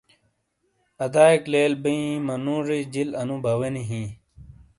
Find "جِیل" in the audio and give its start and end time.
2.93-3.09